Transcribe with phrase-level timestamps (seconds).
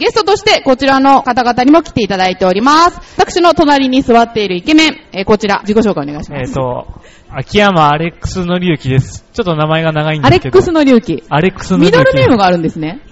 [0.00, 3.20] ゲストとしてこちらの方々にも来ていただいております。
[3.20, 6.48] 私の隣に座っているイケメン、えーこちら、自己紹介お願いします。
[6.48, 6.86] えっ、と、
[7.28, 9.26] 秋山アレックスのりゆきです。
[9.34, 10.48] ちょっと名前が長いんですけど。
[10.48, 11.22] アレックスの隆起。
[11.28, 11.96] アレックスのりミゆき。
[11.96, 13.02] ドルネームがあるんですね。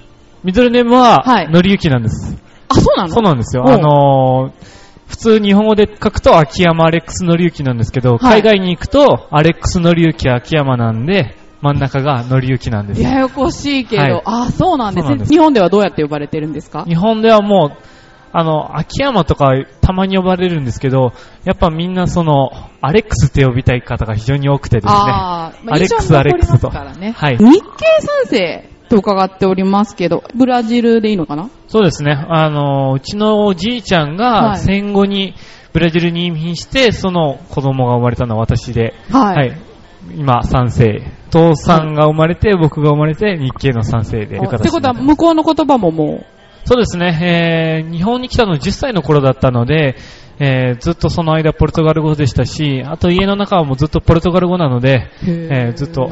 [0.43, 2.39] ミドルネームは、はいのりゆきなんです。
[2.69, 3.09] あ、そうなの？
[3.11, 3.69] そうなんですよ。
[3.69, 13.03] あのー普通日本語で書くと秋山アレックスのりゆきなんですけど、はい海外に行くとアレックスのりゆき秋山なんで、真ん中がのりゆきなんです。
[13.03, 15.25] ややこしいけど、はいあ、そうなんですね。
[15.25, 16.85] 日本ではどうやって呼ばれてるんですか？
[16.85, 17.83] 日本ではもう、
[18.31, 21.13] あの、秋山とかたまに呼ばれるんですけど、
[21.45, 22.51] やっぱみんなその、
[22.81, 24.93] アレックスって呼びたい方が非常に多くてですね。
[24.95, 26.71] あーまあアレックス、アレックスと。
[26.71, 27.15] ね。
[27.17, 27.39] はい。
[27.39, 27.67] 日系
[28.01, 31.51] 三世と伺っておりますけど、ブラジルでいいのかな？
[31.67, 32.13] そうですね。
[32.13, 35.35] あの、うちのおじいちゃんはいが戦後に
[35.73, 39.68] ブラジルに移民して、その子供が生まれたのは私で、はい。
[40.15, 41.03] 今3世。
[41.31, 46.25] 父さんが生まれて、僕が生まれて、日系の3世でってことは、向こうの言葉もも
[46.69, 49.97] そうですね、えー、日本に来たの10歳の頃だったので、
[50.39, 56.11] えー、ずっとその間ポルトガル語でしたし、あと家の中はもうずっとポルトガル語なので、う、えー、ずっと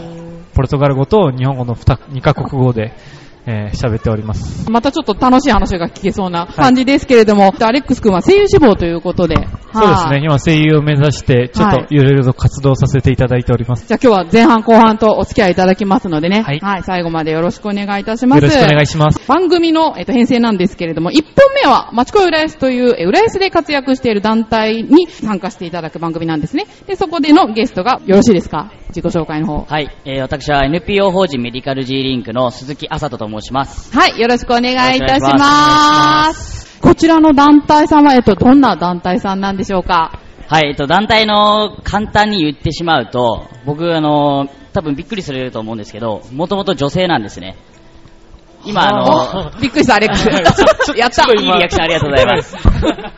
[0.54, 2.94] ポルトガル語と日本語の 2, 2カ国語で、
[3.46, 4.68] えー、喋っております。
[4.70, 9.36] またちょっと楽しい話が聞けそうな感じですけれども、アレックス君は声優志望ということで、
[9.72, 13.86] そうですね、今声優を目指して、ちょっはいといろいろと活動させていただいております。
[13.86, 18.42] じゃあ今日は前半後半とお付き合いいただきますのでね、はい最後までよろしくお願いいたします。
[18.42, 19.28] よろしくお願いします。
[19.28, 26.66] 番組の、えっと編成なんですけれども、1本目は、町子浦安という、え浦安で活躍している団体に参加していただく番組なんですね。
[26.86, 28.72] で、そこでのゲストがよろしいですか？
[28.88, 29.66] 自己紹介の方。
[29.68, 33.96] はい、えー、私は NPO 法人メディカル G リンクの鈴木あさとと申します。
[33.96, 35.22] はい、よろしくお願いいたし。
[35.22, 40.20] ますこちらの団体さんは、えっと、どんな団体さんなんでしょうか？
[40.48, 47.56] はい、えっと、団体の簡単に言ってしまうと、僕、あの、多分びっくりすると思うんですけど、もともと女性なんですね。
[48.66, 50.26] 今、あの、お びっくりした、アレックス。
[50.98, 52.56] やったいいリアクションありがとうございます。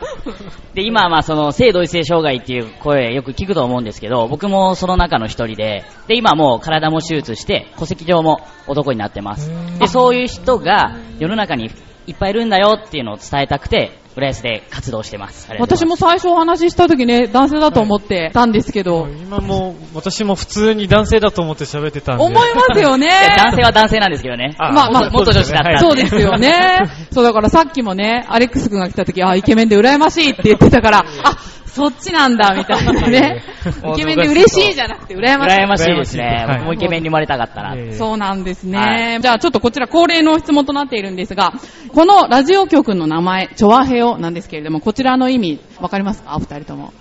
[0.75, 9.51] で、今はまあその性同一性障害っていう声よく聞くと思うんですけど、僕もその中の一人で、で、今もう体も手術して、戸籍上も男になってます。
[9.79, 11.71] で、そういう人が世の中に
[12.07, 15.47] いっぱいいるんだよっていうのを伝えたくて、浦安で活動してます。
[15.49, 22.23] ます私も最初お話しした時ね、男性だと思ってたんですけど、今も、私も普通に男性だと思って喋ってたんで。
[22.23, 23.07] 思いますよね。
[23.07, 24.55] で 男性は男性なんですけどね。
[24.59, 25.77] あまあまあ元女子だったんで。
[25.79, 26.81] そうですよね。
[27.11, 31.37] そうだからさっきもね、アレックス君が来た時、あ、イケメンで羨ましいって言ってたから、あ、
[31.79, 33.41] そっちなんだ、みたいなね。
[33.95, 35.57] イケメンで嬉しいじゃなくて羨ましい。
[35.59, 36.45] 羨ましいですね。
[36.47, 37.75] はい僕もイケメンに生まれたかったな。
[37.75, 38.77] えーそうなんですね。
[39.15, 41.53] はじゃあちょっとこちら恒例の質問となっているんですが、
[41.93, 46.35] このラジオ局の名前、チョアヘオなんですけれども、こちらの意味、わかりますか？
[46.35, 46.93] お二人とも。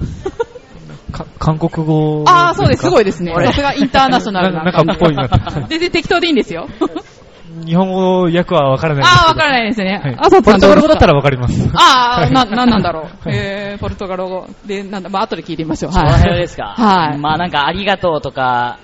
[1.10, 2.82] か韓国語ああ、そうです。
[2.82, 3.32] すごいですね。
[3.32, 5.28] これさすがインターナショナルなななんかっぽいな
[5.68, 6.68] 全然適当でいいんですよ。
[7.64, 10.00] 日本語訳はわからないんですけどああ、わからないですね。
[10.02, 11.12] はいあさつポルトガル語だったら。
[11.12, 11.70] らわかります。
[11.74, 13.28] ああ、な、なんなんだろう。
[13.28, 14.46] はいえー、ポルトガル語。
[14.66, 15.92] で、なんだ、まあ、後で聞いてみましょう。
[15.92, 16.28] おははい。
[16.28, 16.74] ようですか。
[16.76, 18.78] はいまあなんかありがとうとか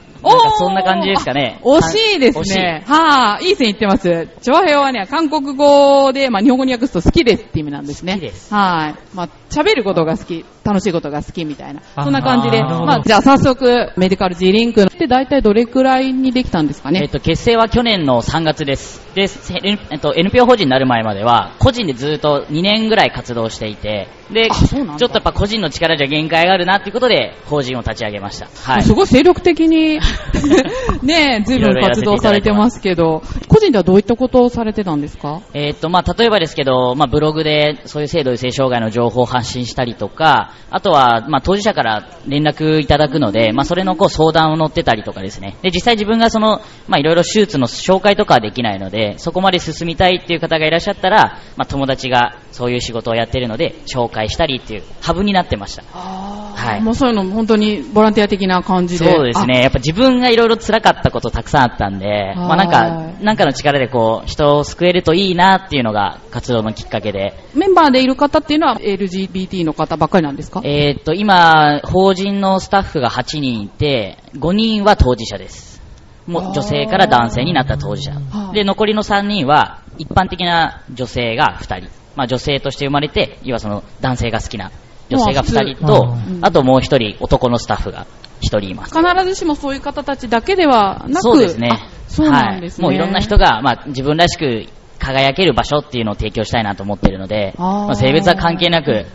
[0.59, 1.59] そんな感じですかね。
[1.63, 2.85] 惜しいですね。
[2.87, 4.29] はあ、いい線いってます。
[4.41, 8.15] チョアヘオはね、韓国語で、まあ、日本語に訳すと好きですって意味なんですね。
[8.15, 9.17] 好きですはい。
[9.17, 11.83] まあ、喋ることが好き、楽しいことが好きみたいな。
[11.97, 12.63] あそんな感じで。
[12.63, 17.01] まあ、じゃあ早速、メディカル G リンクって大体どれくらいにできたんですかね？
[17.03, 19.05] えっと、結成は去年の3月です。
[19.15, 28.49] で、せえっと、NPO 法人になる前までは、個人でずっと2年ぐらい活動していて、で、ちょっとやっぱ個人の力じゃ限界があるなっていうことで、法人を立ち上げました。
[28.73, 28.83] はい。
[28.83, 30.01] すごい精力的に、
[31.03, 35.41] ねえ、随分活動されてますけど、個人ではどういったことをされてたんですか？
[35.55, 45.57] えーっと、まあ、例えばですけど、まあ、ブログでそういう性同一性障害の情報を発信したりとか、あとは、まあ、当事者から連絡いただくので、まあ、それのこう相談を乗ってたりとかですね。
[45.63, 55.83] で、実際自分がその、まあ、いろいろ手術の紹介とかはできないので、そこまで進みたいっていう方がいらっしゃったら、まあ、友達がそういう仕事をやってるので、紹介したりっていうハブになってました。
[55.93, 59.05] はいもうそういうの本当にボランティア的な感じで。
[59.11, 59.61] そうですね。
[59.61, 67.59] やっぱ自分がいろいろ辛かったことたくさんあったんで、まあなんはいか、なんかの力でこう、人を救えるといいなっていうのが活動のきっかけで、あ。
[67.59, 70.61] メンバーでいる方っていうのは LGBT の方ばっかりなんですか？
[70.65, 75.83] えーっと、今、法人のスタッフが8人いて、5人は当事者です。
[76.27, 78.51] もう女性から男性になった当事者は。
[78.53, 81.91] いで、残りの3人は、一般的な女性が2人。
[82.17, 84.71] まあ女性として生まれて、要はその男性が好きな
[85.11, 86.07] 女性が2人と
[86.41, 88.95] まあともう1人男のスタッフが1人います。
[88.97, 91.89] 必ずしもそういう方たちだけではなくそうですねあ。
[92.09, 92.87] そうなんですね。
[92.87, 92.97] はい。
[92.97, 94.67] もういろんな人が、まあ、自分らしく
[94.99, 99.07] 輝ける場所っていうのを提供したいなと思っているので、まあ、性別は関係なく、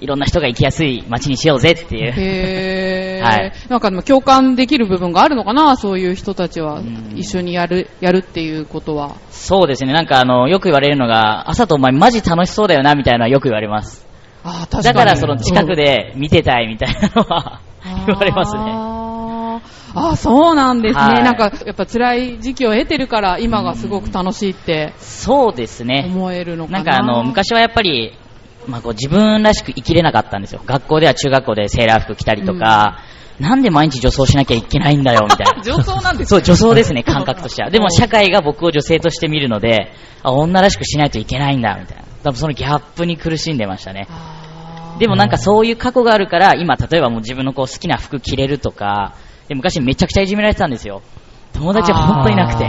[0.00, 2.12] いろんな人が行きやすい街にしようぜっていう。
[2.12, 3.24] へー。
[3.24, 7.14] はいなんかでも共感できる部分があるのかな、そういう人たちはうん。
[7.16, 9.12] 一緒にやる、やるっていうことは。
[9.30, 9.92] そうですね。
[9.92, 14.06] なんかあの、よく言われるのが、朝とお前マジ楽しそうだよな、みたいなのはよく言われます。
[14.44, 14.84] あー確かに。
[14.84, 18.60] だからその近くで見てたいみたいなのは、うん、 言われますね。
[18.66, 21.00] あーあー、そうなんですね。
[21.00, 26.04] はいなんか、やっぱ辛い時期を得てるから、今がすごく楽しいってそうですね。
[26.08, 26.78] 思えるのかな。
[26.78, 28.12] なんかあの、昔はやっぱり、
[28.66, 30.60] まあこう自分らしく生きれなかったんですよ。
[30.64, 32.98] 学校では中学校でセーラー服着たりとか、
[33.40, 35.62] なんで毎日女装しなきゃいけないんだよ、みたいな。
[35.62, 37.70] 女装なんですそう、女装ですね、 感覚としては。
[37.70, 39.92] でも社会が僕を女性として見るので、
[40.22, 42.03] あ、女らしくしないといけないんだ、みたいな。
[42.24, 44.08] 多分そのギャップに苦しんでましたね。
[44.98, 49.14] でもなんかそういう過去があるから、今例えばもう自分のこう好きな服着れるとか、
[49.48, 51.02] で昔めちゃくちゃいじめられてたんですよ。
[51.52, 52.64] 友達は本当になくて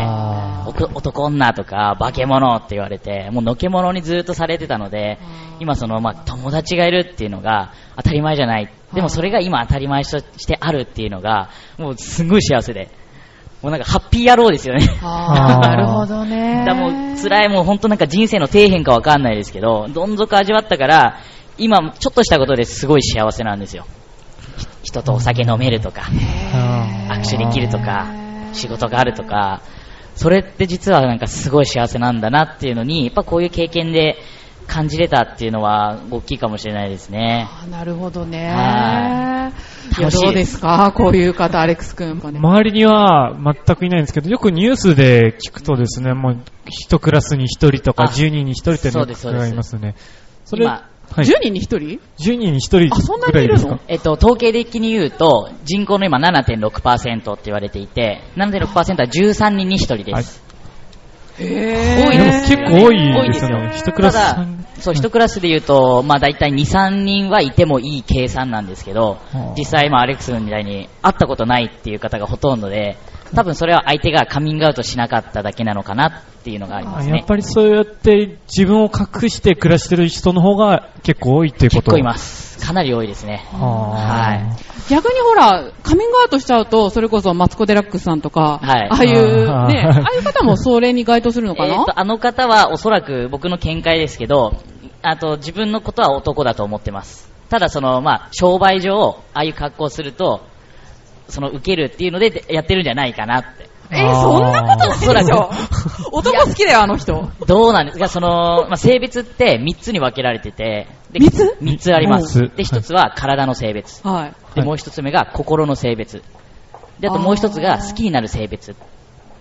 [0.93, 5.19] 男女とか化け物って言われて、もうのけ者にずっとされてたので、
[5.59, 8.69] 今そのまあ友達がいるっていうのが当たり前じゃない。
[8.93, 12.89] でもそれが今当たり前としてあるっていうのが、もうすごい幸せで。
[13.61, 14.85] もうなんかハッピー野郎ですよね。
[15.01, 16.63] なるほどね。
[16.65, 21.19] だもう辛いもう本当なんか人生の底辺かわかんないですけど、どん底味わったから、
[21.57, 23.85] 今ちょっとしたことですごい幸せなんですよ。
[24.57, 26.03] ひ人とお酒飲めるとか、
[26.53, 28.07] あ握手できるとか、
[28.53, 29.61] 仕事があるとか、
[30.15, 34.17] それって実はなんかすごい幸せなんだなっていうのに、やっぱこういう経験で
[34.67, 37.47] 感じれたっていうのは大きいかもしれないですね。
[37.71, 38.49] なるほどね。
[38.49, 40.91] はいいや、どうですか？
[40.95, 42.19] こういう方、アレックス君。
[42.21, 46.37] 周りには全くいないんですけど、よくニュースで聞くとですね、もう
[46.69, 49.41] 一クラスに一人とかあ10人に一人ってそうですそうです。
[49.41, 49.95] がいますね。
[50.45, 53.69] それ、今はい、10人に1人？10人に一人あそんなぐらいですか？
[53.69, 60.44] にいるのえっと、統計的に言うと、人口の今7.6%って言われていて、7.6%は13人に1人です。
[61.39, 63.59] へ多いですでも結構多いですよ。
[63.59, 72.97] ねクラスただ三、そう、一クラスで言うと、まあ大体2、3人はいてもいい計算なんですけどはあ、実際今アレックスみたいに会ったことないっていう方がほとんどで、
[73.35, 77.27] 多分それは相手がカミングアウトしなかっただけなのかなっていうのがありますねあやっ。
[77.27, 81.91] ぱりそうやって自分を隠して暮らしてる人の方が結構多いっていうこと？
[81.91, 82.45] 結構います。
[82.65, 83.45] かなり多いですね。
[83.51, 84.57] は
[84.89, 89.71] 逆にほら、カミングアウトしちゃうと、それこそマツコ・デラックスさんとか、はいああいうね、ああ
[90.13, 94.53] いう方もそれに該当するのかな、 えーと、あの方はおそらく僕の見解ですけど、
[95.01, 97.31] あと自分のことは男だと思ってます。
[97.49, 100.41] ただその、まあ、商売上、ああいう格好をすると、
[101.29, 103.69] その、受けるっていうのでやってるんじゃないかなって。
[103.91, 105.49] えーそんなことないでしょ？
[106.11, 107.29] 男好きだよ、あの人。
[107.45, 107.99] どうなんです？
[107.99, 112.39] かその、まあ、性別って3つに分けられてて、で三つ ?3 つあります。
[112.39, 114.01] で、1つは体の性別。
[114.07, 114.33] はい。
[114.55, 116.23] で、はいもう1つ目が心の性別。
[116.99, 118.75] で、あともう1つが好きになる性別。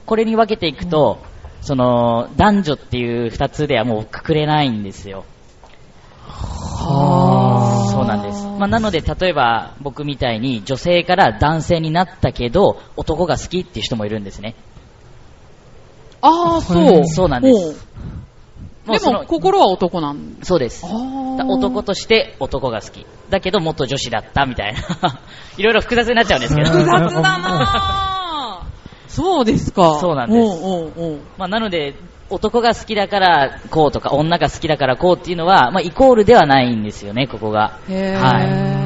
[0.05, 1.19] これに分けていくと、
[1.63, 5.25] その、男女っていう2つではもうくくれないんですよ。
[6.29, 8.44] はそうなんです。
[8.59, 14.55] まあ、なので、例えば僕みたいに女性から男性になったけど、男が好きっていう人もいるんですね。
[16.21, 17.07] ああ、そう。
[17.07, 17.87] そうなんです
[18.87, 20.39] でも、心は男なん？
[20.43, 20.85] そうです。
[20.87, 23.07] 男として男が好き。
[23.31, 24.81] だけど元女子だったみたいな。
[25.57, 26.71] いろいろ複雑になっちゃうんですけど。
[26.71, 28.65] 複雑だなぁ
[29.09, 29.99] そうですか。
[30.01, 31.95] そうなんですまあ、なので、
[32.31, 37.79] 男が好きだからこうとか、女が好きだからこうっていうのは、まあ、イコールではないんですよね、ここが。
[37.89, 38.21] へー。
[38.21, 38.85] は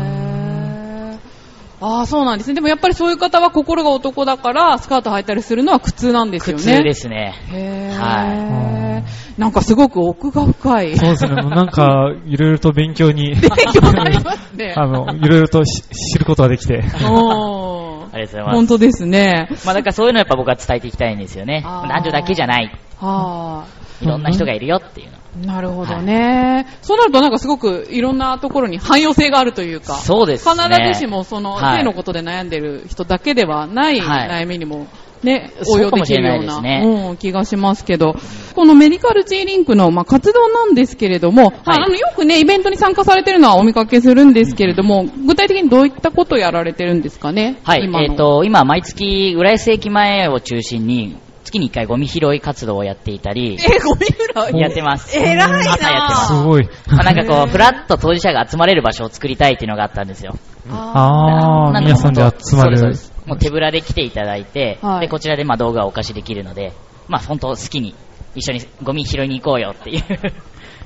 [1.81, 2.55] ああ、そうなんですね。
[2.55, 6.63] でもやっぱりそういう方は心が男だから、スカート履いたりするのは苦痛なんですよね。
[6.63, 7.35] 普通ですね。
[7.53, 7.99] へー。
[7.99, 9.03] は
[9.39, 10.97] なんかすごく奥が深い。
[10.97, 14.75] そうですね、なんか、いろいろと勉強に、勉強になりますね。
[14.77, 16.83] あの、いろいろとし知ることができて。
[17.09, 18.55] おーありがとうございます。
[18.57, 19.49] 本当ですね。
[19.65, 21.63] まあ、だからそういうのをやっぱ僕は伝えていきたいんですよね。
[21.65, 22.73] 男女だけじゃない。
[22.99, 23.67] は
[24.01, 25.19] いろんな人がいるよっていうの。
[25.43, 25.47] い。
[25.47, 26.67] なるほどね。
[26.83, 29.95] そうなるとなんかすごくいろんなところに汎用性があるというか。
[29.95, 30.55] そうですね。
[30.55, 34.87] 必ずしもそのはい性のことで悩んでる人だけではないはい悩みにも
[35.23, 38.15] ね、応用できるようかもしれないですなねうん気がしますけど、
[38.55, 47.59] このメディカル G リンクのまあ活動なんですけれども、まああのよくね、イベントに参加されてるのはお見かけするんですけれども、具体的にどういったことをやられてるんですかね？
[47.65, 48.05] はい、今の。
[48.13, 54.61] えっ、と、今、毎月、浦安駅前を中心に、月に1回ゴミ拾い活動をやっていたり、え、ゴミ拾い？
[54.61, 55.17] やってます。
[55.19, 55.45] 偉いな。
[55.47, 56.27] 朝やってます。
[56.27, 56.69] すごい。
[56.89, 60.35] まあ、なんかこう、ふらっと当事者が集まれる場所を作りたいっていうのがあったんですよ。
[60.71, 62.77] あー、皆さんで集まる。
[62.79, 66.73] そうですもう手ぶらで来ていただいて、はいで、こちらでまあ動画をお貸しできるので、
[67.09, 67.95] まあ本当好きに
[68.35, 70.03] 一緒にゴミ拾いに行こうよっていう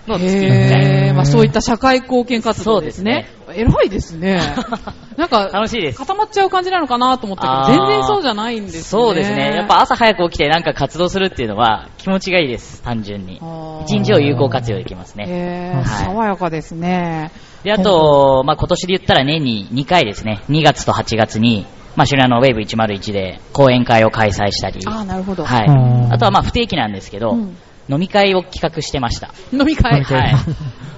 [0.07, 1.11] のを月に1へ回。
[1.11, 3.29] ー まあそういった社会貢献活動ですね。
[3.55, 4.41] 偉いですね。
[5.17, 5.99] なんか、楽しいです。
[5.99, 8.81] 固まっちゃう感じなのかなと思ったけど、全然そうじゃないんですね。
[8.83, 9.53] そうですね。
[9.55, 13.41] やっぱ朝早く起きてなんか活動するっていうのは気持ちがいいです、単純に。
[13.85, 15.73] 一日を有効活用できますね。
[15.75, 17.31] はい爽やかですね。
[17.63, 25.45] で、あと、まあ、今年で言ったら年に2回ですね、2月と8月に、まあ、シュラのウェーブ101で講演会を開催したり、ああ、なるほど。
[25.45, 25.73] はいう
[26.09, 26.13] ん。
[26.13, 27.57] あとはまあ不定期なんですけど、うん
[27.89, 29.33] 飲み会を企画してました。
[29.53, 30.03] 飲み会。
[30.03, 30.35] はい。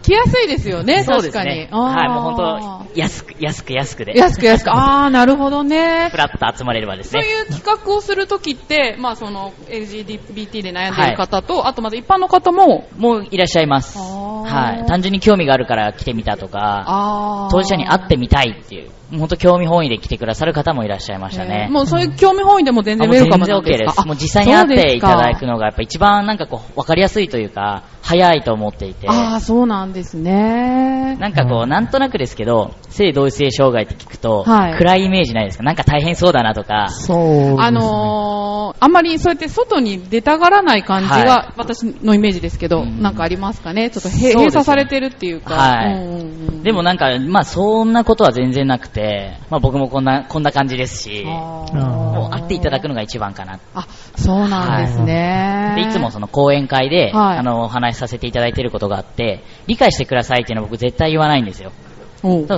[0.03, 1.55] 来やすいですよね、そう確かに。
[1.55, 1.79] ですね。
[1.79, 4.71] はい、もう本当安く、安く安くで、安く安く。
[4.71, 6.17] ああ、 なるほどねふ。
[6.19, 7.29] らっと集まれればですそうね。
[7.29, 13.99] いう企画をするときって、まあその LGBT で悩んでいる方と、あとまず一般の方も、もういらっしゃいます。
[13.99, 14.87] はい。
[14.87, 21.73] 単純に興味があるから来てみたとか、当事者に会ってみたいっていう本当興味本位で来てくださる方もいらっしゃいましたねえー。
[21.73, 23.77] もうそういう興味本位でも全然ウェルカムなんですか？
[23.77, 24.01] あもう全然 OK です。
[24.01, 29.09] あもう実際に会っていただくののがやっぱ一番なんかこう、わかりやすいというか、早いと思っていて。
[29.09, 31.17] ああ、そうなんですね。
[31.19, 34.77] なんかこう、なんとなくですけど、性同一性障害って聞くと、はい。
[34.77, 35.65] 暗いイメージないですか？
[35.65, 37.19] なんか大変そうだなとか、そう
[37.53, 37.57] ね。
[37.61, 43.01] あのー、あんまりそうやって外に出たがらない感じはが、私のイメージですけど、うん。
[43.01, 43.89] なんかありますかね？
[43.89, 45.55] ちょっと閉鎖されてるっていうか。
[45.55, 45.95] はい。
[45.95, 51.67] うんうんうんでもなんか、まあそんなことは全然なくて、まあ僕もこんな、こんな感じですし、あ
[52.31, 53.59] 会っていただくのが一番かな。
[53.75, 55.75] あ、そうなんですね。
[55.77, 61.73] で、いつもその講演会で、はいあの、お話しさせていただいていることがあって、理解してくださいっていうのは僕絶対言わないんですよ。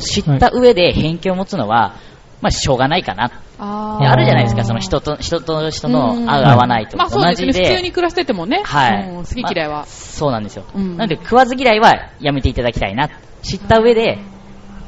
[0.00, 1.96] 知った上で偏見を持つのは、
[2.40, 3.30] まあしょうがないかな。
[3.58, 7.64] あであるじゃないですか、その人と、人と人のうん合う合わないとまあそう同じですね。
[7.64, 8.62] 普通で、に暮らしててもね。
[8.64, 9.86] はいうん好き嫌いは。
[9.86, 10.64] そうなんですよ。
[10.74, 13.08] うんなので食わず嫌いはやめていただきたいな。
[13.42, 14.18] 知った上で、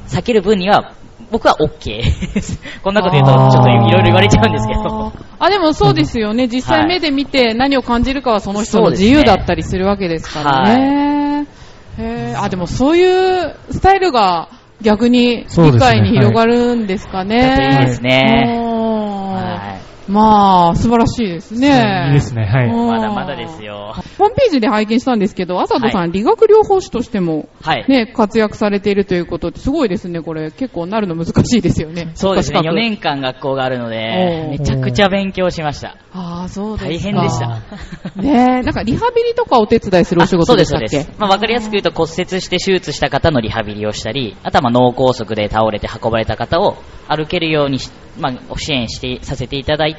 [0.07, 0.93] 避ける分には、
[1.31, 2.59] 僕は OK です。
[2.83, 5.11] こんなこと言うと、ちょっといろいろ言われちゃうんですけど。
[5.39, 6.47] あでもそうですよね。
[6.47, 11.47] 実際目で見て何を感じるかはその人の自由だったりするわけですからね。
[11.97, 14.49] へーあ、でもそういうスタイルが
[14.81, 17.41] 逆に理解に広がるんですかね。
[17.41, 18.59] だといいですね。
[20.09, 22.07] まあ、素晴らしいですね。
[22.07, 23.93] いいですねはいうんまだまだですよ。
[24.17, 27.85] ホームページで拝見したんですけど、浅田さん、は理学療法士としても、はい。
[27.87, 30.51] ね、活躍されているということってすごいですね、これ。
[30.51, 32.11] 結構なるの難しいですよね。
[32.15, 35.95] そうですね、4国家資格年間学校があるのおで、ーめちゃくちゃ勉強しました。
[36.13, 37.11] ああ、そうですか。
[37.11, 37.47] 大変でした。
[38.21, 41.03] ねえ、なんかリハビリとかお手伝いするお仕あそうです、事でしたっけ？
[41.03, 41.19] そうです。
[41.19, 47.89] まあ、わかりやすく言うと骨折して手術した方のリハビリをしたり、あとはまあ脳梗塞で倒れて運ばれた方を歩けるようにし、
[48.19, 49.98] まあ、支援して、させていただいて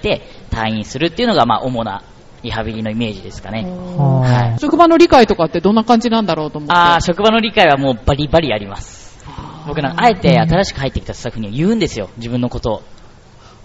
[0.51, 2.03] 退院するっていうのがまあ主な
[2.43, 3.65] リハビリのイメージですかね。
[3.65, 6.75] はい職場の理解とかってどんな感じなんだろうと思って。
[6.75, 9.25] ああ、職場の理解はもうバリバリあります。
[9.67, 12.83] 僕なんかあえて新しく入ってきたスタッフには言うんですよ、自分のことを。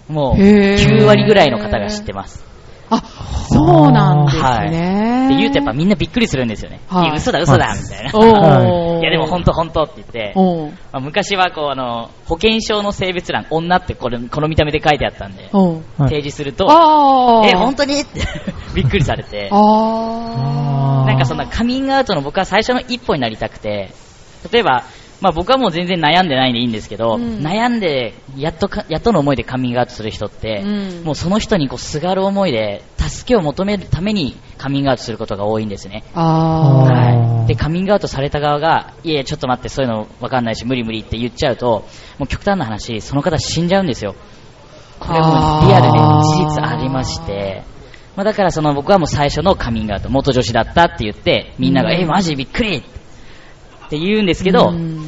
[0.08, 2.44] もう、へー9割ぐらいの方が知ってます。
[2.90, 3.02] あ、
[3.48, 5.36] そうなんですはい。
[5.36, 6.80] 言うとやっぱみんなびっくりするんですよね。
[6.88, 7.04] はい。
[7.06, 8.10] いや嘘だ嘘だみたいな。
[9.00, 10.32] いやでも本当本当って言って、
[10.92, 15.48] まあ、昔はこうあの、保険証の性別欄、女ってこれ、この見た目で書いてあったんで、
[15.98, 16.66] 提示すると。
[17.46, 18.00] え、本当に？
[18.00, 18.20] って
[18.74, 19.48] びっくりされて。
[21.06, 23.92] なんかそんなカミングアウトの僕は最初の一歩になりたくて、
[24.52, 24.84] 例えば、
[25.20, 36.04] まあ僕はもう全然悩んでないんでいいんですけど、うん悩んで、やっとか、やっとの思いでカミングアウトする人って、うんもうその人にこうすがる思いで、助けを求めるためにカミングアウトすることが多いんですね。
[36.14, 37.48] はい。
[37.48, 41.86] で、カミングアウトされた側が、いやちょっと待って、そういうのわかんないし、無理無理って言っちゃうと、
[42.18, 44.14] もう極端な話、その方死んじゃうんですよ。
[44.98, 47.62] これはもうリアルで事実ありまして、
[48.16, 52.95] まあ、だからその僕はもう最初のカミングアウト、元女子だったって言って、みんなが、うんえ、マジびっくりって
[53.90, 55.06] 言うんですけど、うん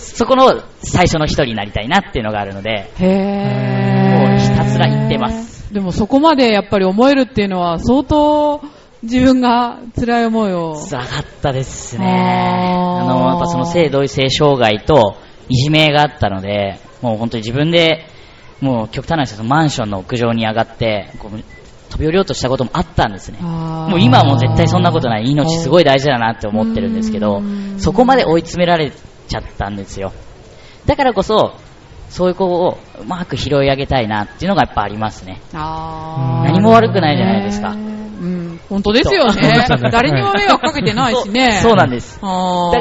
[0.00, 2.90] そこの最初の一人になりたいなっていうのがあるので。
[2.98, 5.72] もうひたすら言ってます。
[5.72, 8.60] でもそこまでやっぱり思えるっていうのは相当
[9.02, 10.74] 自分が辛い思いを。
[10.74, 12.04] 辛かったですね。
[12.06, 15.16] あの、やっぱその性同一性障害と
[15.48, 18.06] いじめがあったので、もう本当に自分で、
[18.60, 21.38] もう極端な話ですマンションの屋上に上がって、こう
[22.00, 23.38] 飛び降りようとしたこともあったんですね。
[23.40, 25.30] もう今はもう絶対そんなことない。
[25.30, 30.12] 命すごい大事だなって思ってるんですけどう、んそこまで追い詰められちゃったんですよ。
[30.86, 31.54] だからこそ、
[32.08, 35.42] そういう子をうまく拾い上げたいなっていうのがやっぱありますね。
[35.52, 39.66] 何も悪くないじゃないですかうん、本当ですよね。
[39.92, 41.60] 誰にも迷惑かけてないしね。
[41.62, 42.18] そうなんです。
[42.20, 42.26] だ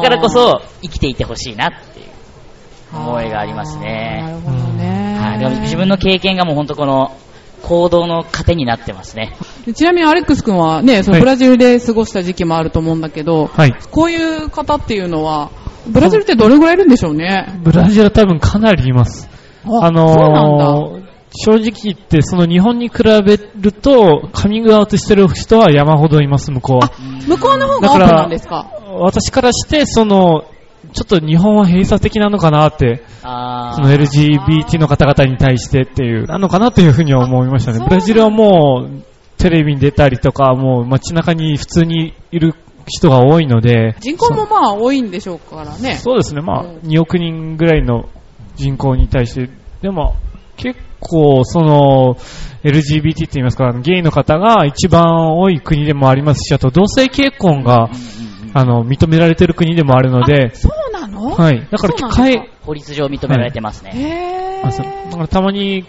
[0.01, 4.41] からこそ生きていてほしいなっていう思いがありますなるね。
[4.45, 5.59] ほどね。
[5.61, 7.15] 自分の経験がもう本当この
[7.61, 9.35] 行動の糧になってますね。
[9.75, 13.73] ちなみにアレックス君はね、そのはいブラジルで過ごした時期もあると思うんだけど、はい。
[13.91, 15.51] こういう方っていうのは、
[15.87, 17.59] ブラジルってどれぐらいいるんでしょうね？
[17.63, 19.29] ブラジルは多分かなりいます。
[19.65, 21.09] あのー。
[21.31, 26.91] 正直言って、その日本に比べると、カミングアウトしてる人は山ほどいます、向こうは。
[27.27, 28.65] 向こうの方がオープンなんですか？
[28.99, 30.45] 私からして、その、
[30.93, 37.79] ちょっと日本は閉鎖的なのかなって、その LGBT の方々に対してっていう、なのかなというふうには思いましたね。
[37.81, 39.03] あブラジルはもう、
[39.37, 42.55] テレビに出たりとか、もう街中に普通にいる
[42.87, 45.95] 人が多いので、人口もまあ多いんでしょうからね。
[45.95, 46.77] そうですね、まあ、うん。
[46.79, 48.09] 2億人ぐらいの
[48.55, 49.49] 人口に対して、
[49.81, 50.15] でも、
[50.57, 52.17] 結構、その、
[52.63, 57.89] LGBT って言いますか、ゲイの方が一番多い国でもありますし、あと同性結婚が、
[58.53, 61.29] あの、認められてる国でもあるのであ、そうなの？
[61.35, 61.67] はい。
[61.71, 63.91] だから、海法律上認められてますね。
[63.93, 65.11] へあそうだー。
[65.11, 65.85] からたまに、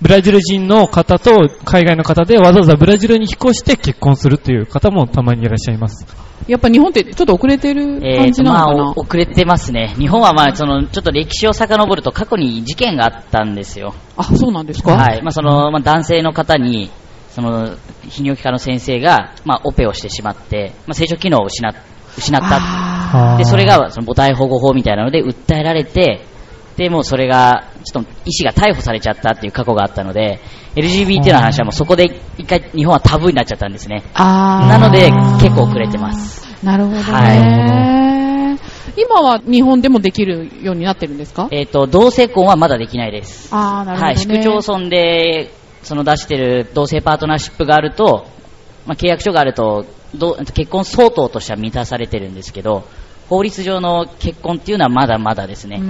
[0.00, 6.06] ブラジル人の方と海外の方でわざわざブラジルに引っ越して結婚するっていう方もたまにいらっしゃいます。
[6.48, 9.94] やっぱ日本ってちょっと遅れてる感えーと、まあ、じなのかな、お遅れてますね。
[9.98, 13.94] 日本はまあ、その、ちょっと歴史を遡ると過去に事件があったんですよ。
[14.16, 14.92] あ、そうなんですか？
[14.92, 15.22] はい。
[15.22, 16.90] まあ、その、まあ、男性の方に、
[17.30, 17.68] その、
[18.04, 21.74] 泌尿器科の先生が、まあ、オペをしてしまって、まあ、生殖機能を失っ
[22.16, 22.58] 失った。
[23.32, 26.24] あで、それが、その母体保護法みたいなので訴えられて、
[26.76, 30.40] で、もうそれが、ちょっと医師が逮捕されちゃったっていう過去があったので、
[30.76, 34.02] LGBT の話はもうそこで一回日本はタブーになっちゃったんですね。
[34.14, 35.10] あーなので、
[35.42, 36.46] 結構遅れてます。
[36.64, 37.02] なるほどね。
[37.02, 38.00] は
[38.96, 41.48] 今は日本でもできるようになってるんですか？
[41.50, 43.54] えっ、と、同性婚はまだできないです。
[43.54, 44.06] ああ、なるほど、ね。
[44.06, 45.50] はい、市区町村で、
[45.82, 48.26] その出してる同性パートナーシップがあると、
[48.86, 52.84] まあ、契約書があると、どう結婚相当としては満たされてるんですけど、
[53.28, 55.80] 法律上の結婚っていうのはまだまだですね。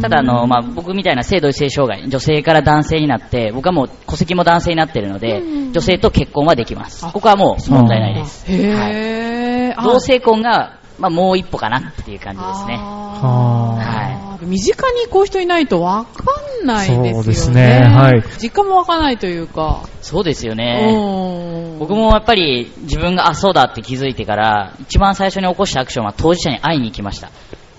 [0.00, 5.72] ただあの、まあ、僕みたいな性同一性障害、女性から男性になって、僕はもう戸籍も男性になってるので、うん。
[5.72, 7.04] 女性と結婚はできます。
[7.04, 7.12] あ。
[7.12, 8.50] ここはもう問題ないです。
[8.50, 9.84] へはい。
[9.84, 12.78] 同性婚が、まあ、もう一歩かなっていう感じですね。
[12.80, 14.46] あー。
[14.46, 16.35] 身近にこういう人いないとわか
[16.66, 17.14] んないですよね。
[17.14, 18.22] そうですねはい。
[18.38, 19.88] 実家もわかんないというか。
[20.02, 20.88] そうですよね。
[20.92, 21.78] うん。
[21.78, 27.30] 僕もやっぱり自分があそうだって気づいてから一番最初に起こしたアクションは当事者に会いに行きました。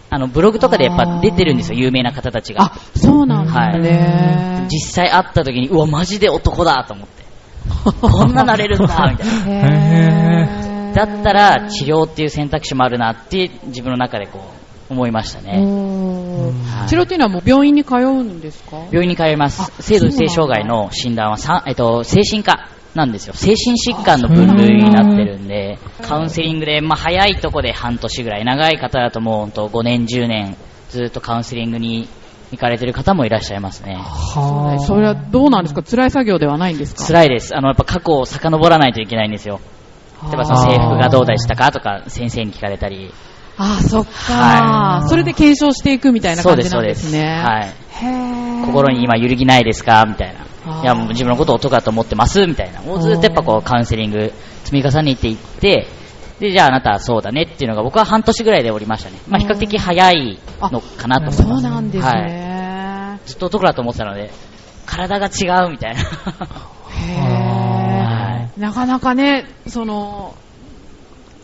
[0.10, 2.64] あのブログとかでやっぱ出てるんですよ有名な方たちが。
[2.64, 4.68] あ、そうなんだね。
[4.72, 7.26] 実際会った時にうわマジで男だと思って。
[8.02, 10.94] こんななれるんだみたいな。
[10.94, 14.57] だったら治療っていう選択肢もあるなって自分の中でこう
[14.90, 15.60] 思いましたね。
[16.88, 18.78] 治療っていうのはもう病院に通うんですか？
[18.92, 19.62] 病院に通います。
[19.62, 23.34] あ性同一性障害の診断はさ、えっと、精神科なんですよ。
[23.34, 30.56] 精神疾患の分類になってるんでカウンセリングで、まあ、早いとこで半年ぐらい長い方だともう本当5年10年
[30.90, 32.08] ずっとカウンセリングに
[32.52, 34.00] 行かれてる方もいらっしゃいますね。
[34.34, 35.84] そうねそれはどうなんですか？
[35.84, 37.04] 辛い作業ではないんですか？
[37.06, 37.56] 辛いです。
[37.56, 39.60] あのやっぱ過去を遡らないといけないんですよ。
[40.24, 43.14] 例えばその制服がどうでしたかとか先生に聞かれたり
[43.60, 47.42] ああ、そっか、はそれで検証していくみたいなそうです感じなんですね。
[47.44, 50.06] はいへー心に今揺るぎないですか？
[50.06, 50.82] みたいな。
[50.82, 52.82] いや、もう自分のことを男だと思ってますみたいな。
[52.82, 54.34] もうずっとやっぱこうカウンセリング
[54.66, 55.88] 積み重ねていって、
[56.40, 59.18] で、じゃああなたはそうだねっていうのが僕は半年ぐらいでおりましたね。
[59.28, 61.64] まあ比較的早いのかなと思います。
[61.64, 62.26] そうなんですはい。
[62.26, 63.20] ね。
[63.26, 64.32] ずっと男だと思ってたので、
[64.86, 66.02] 体が違うみたいな。
[66.92, 70.36] へー なかなかね、その、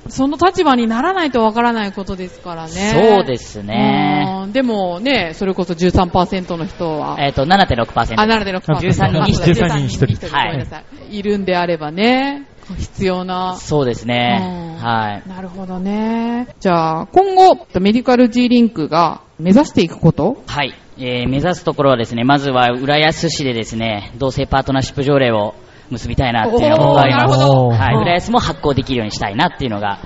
[0.10, 2.70] その立場にならないとわからないことですからね。
[2.70, 4.26] そうですね。
[4.46, 8.16] うんでもね、それこそ13%の人は、えっ、と、7.6%。
[8.18, 8.60] あ、7.6%。
[8.60, 10.68] 13人に1人13人に1人はい
[11.12, 11.18] い。
[11.20, 13.56] いるんであればね、必要な。
[13.56, 14.76] そうですね。
[14.78, 15.30] うんはい。
[15.30, 16.48] なるほどね。
[16.60, 20.44] じゃあ、今後、メディカル G リンクが目指していくこと？
[20.46, 25.56] はい、えー目指すところはですね、まずは浦安市でですね、同性パートナーシップ条例を
[25.90, 27.40] 結びたいなっていうのが僕はあります。
[27.40, 30.00] はい、うん浦安も発行できるようにしたいなっていうのが、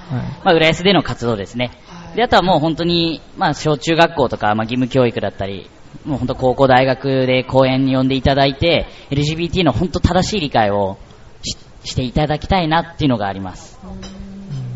[0.44, 1.72] まあ、浦安での活動ですね。
[2.16, 5.70] で、あとはもう本当に、まあ、小中学校とか、まあ、義務教育だったり、
[6.06, 10.98] もう本当高校大学で講演に呼んでいただいて、LGBT の本当正しい理解を
[11.44, 13.80] ししていただきたいなっていうのがあります。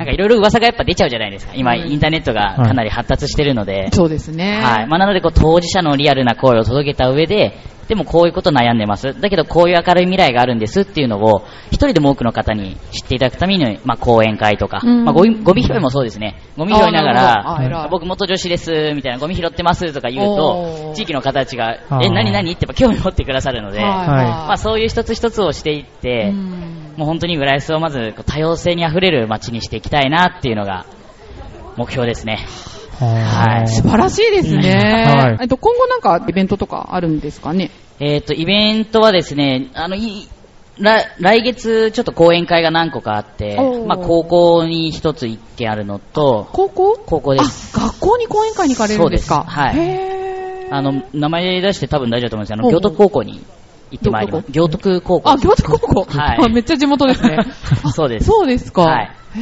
[0.02, 1.54] なんかいろいろ噂がやっぱ出ちゃうじゃないですか。
[1.56, 1.92] 今、うん。
[1.92, 4.60] インターネットがかなり発達してるので、そうですね。
[4.62, 4.88] はい。
[4.88, 9.20] まあ、なので、こう、当事者のリアルな声を届けた上で、でもこういうこと悩んでます。
[9.20, 15.04] だけどこういう明るい未来があるんですっていうのを、一人でも多くの方に知っていただくために、まあ、講演会とか、うん。
[15.04, 16.42] まあ、ゴミゴミ拾いもそうですね。
[16.58, 22.54] ゴミ拾いながらい、僕元女子です、みたいな、ゴミ拾ってますとか言うと、地域の方たちが、え、何何？
[22.54, 23.88] ってやっぱ興味持ってくださるので、はい。
[23.88, 30.86] まあ、そういう一つ一つをしていって、うんもう本当に浦安をまずこう多様性にあふれる街にしていきたいなっていうのが
[31.78, 32.46] 目標ですね。
[33.00, 33.68] はい。
[33.68, 34.72] 素晴らしいですね。
[35.08, 35.38] はい。
[35.42, 37.72] えっと、今後なんかイベントとかあるんですかね？
[38.00, 40.28] えっ、と、イベントはですね、あの、い
[40.78, 46.98] 来来月ちょっと講演会が何個かあってまあ高校に一つ一件あるのと、高校？
[47.06, 47.78] 高校です。
[47.78, 49.36] あ、学校に講演会に行かれるんですか？
[49.36, 49.60] そうです。
[49.60, 49.72] は
[50.68, 50.72] い。
[50.74, 53.42] あの、名前出して多分大丈夫だと思うんですけど、あの、おう行徳高校に
[53.92, 54.52] 行ってまいります。
[54.52, 55.30] 行徳高校。
[55.30, 56.18] あ、京都高校。
[56.18, 57.38] はいあめっちゃ地元ですね。
[57.84, 58.84] あ そうですそうですか。
[58.84, 59.40] はいへ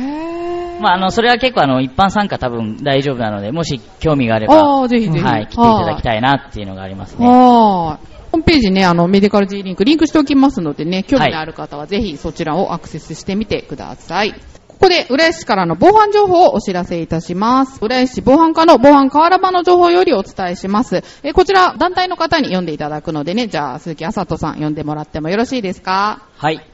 [0.78, 7.28] ーまあ、あの、それは結構あの、一般参加多分大丈夫なので、もし興味があれば、あーぜひぜひはい、来ていただきたいなっていうのがありますね。
[7.28, 8.10] はーい。
[8.32, 14.36] ホームページね、あの、メディカル G リンク、リンクしておきますのでね、興味のある方はぜひそちらをアクセスしてみてください。
[14.80, 17.80] ここで、浦安市からの防犯情報をお知らせいたします。
[17.84, 21.04] 浦安市防犯課の防犯河原場の情報よりお伝えします。
[21.22, 26.24] えこちら、団体の方に読んでいただくのでね、じゃあ、鈴木あさとさん読んでもらってもよろしいですか？
[26.38, 26.66] はい。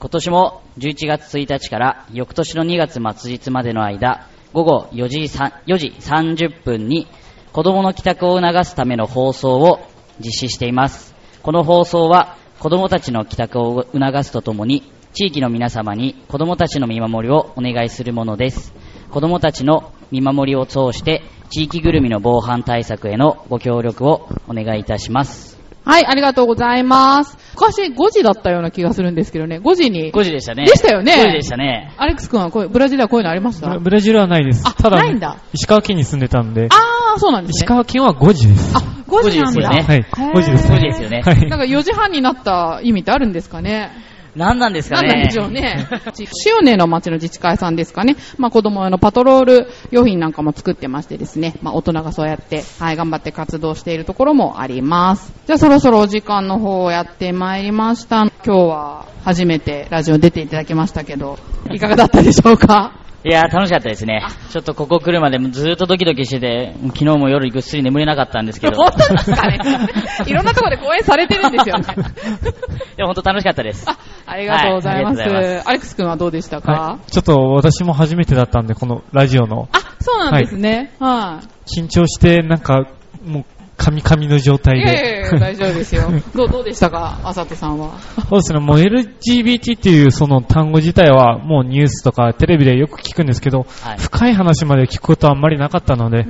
[0.00, 7.06] 今年も11月1日から翌年の2月末日までの間、午後4時4時30分に
[7.52, 9.78] 子供の帰宅を促すための放送を
[10.18, 11.14] 実施しています。
[11.44, 18.72] この放送は子供たちの帰宅を促すとともに地域の皆様に子供たちの見守りをお願いするものです。
[19.10, 25.60] 子供たちの見守りを通して地域ぐるみの防犯対策へのご協力をお願いいたします。
[25.84, 27.36] はい、ありがとうございます。
[27.54, 30.12] 昔5時だったような気がするんですけどね、5時に。
[30.12, 30.64] 5時でしたね。
[30.64, 31.92] でしたよね5時でしたね。
[31.98, 33.78] アレックス君はこういうブラジルではこういうのありました？
[33.78, 34.62] ブラジルはないです。
[34.66, 37.66] あただ、ないんだ石川県に住んでたんで、あー、そうなんです石ね。
[37.68, 38.72] 川県は5時です。
[38.76, 39.60] あ、5時なんだ。
[39.60, 40.72] 5時ですよねはい、5時です。
[40.72, 41.48] 5時ですよねはい。
[41.48, 43.90] なんか4時半になった意味ってあるんですかね？
[44.34, 45.08] 何なんですかね。
[45.08, 45.88] なんなんでしょうね。
[46.46, 48.16] 塩根の町の自治会さんですかね。
[48.38, 51.54] まあ子供用のパトロール用品なんかも作ってましてですね。
[51.62, 55.34] まあ大人がそうやって、はい、頑張って活動しているところもあります。
[55.46, 58.22] じゃあそろそろお時間の方をやってまいりました。
[58.22, 61.38] 今日は初めてラジオ出ていただきましたけど、
[61.70, 63.01] いかがだったでしょうか？
[63.24, 64.26] いやー楽しかったですね。
[64.50, 68.76] ちょっとここ来るまでもずーっとドキドキしてて、昨日も夜ぐっすり眠れなかったんですけど。
[68.76, 69.58] 本当ですかね
[70.26, 71.84] いろんなところで講演されてるんですよね。
[72.96, 73.88] でも本当楽しかったです。
[73.88, 75.20] あありがとうございます。
[75.20, 77.10] はいますアレックス君はどうでしたか、はい。
[77.10, 79.68] ちょっと私も初めてだったんで、このラジオの。
[79.72, 80.92] あ、そうなんですね。
[80.98, 81.80] はい。
[81.80, 82.86] 緊張して、なんか、
[83.24, 83.44] もう、
[83.82, 85.38] カミカミの状態で。
[85.40, 86.04] 大丈夫ですよ。
[86.36, 87.98] どう、どうでしたか、あさとさんは。
[88.28, 96.26] そうですね、もう LGBT っていうその単語自体はもうニュースとかテレビでよく聞くんですけど、はい深い話まで聞くことはあんまりなかったので、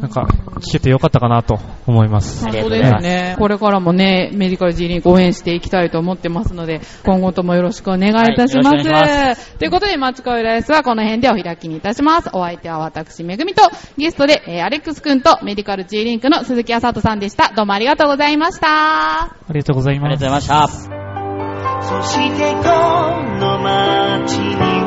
[0.00, 0.26] なんか
[0.60, 2.46] 聞けてよかったかなと思います。
[2.46, 3.36] ありが本当とうございますですね。
[3.38, 8.88] これからもね、メディカル G リンク応援していきたいと思ってますので、今後ともよろしくお願いいたします。
[8.88, 12.30] はいということで、マチコイライスはこの辺でお開きにいたします。
[12.32, 13.62] お相手は私、めぐみと、
[13.96, 17.52] ゲストで、えーアレックスくんとメディカル G リンクの鈴木あさとさんでした。
[17.54, 19.24] どうもありがとうございました。
[19.24, 20.20] ありがとうございありがとうご。
[20.20, 20.68] ざいました。
[21.84, 22.62] そしてこ
[23.38, 24.83] の街に